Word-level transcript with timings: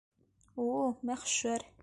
У-у, 0.63 0.89
мәхшәр! 1.11 1.73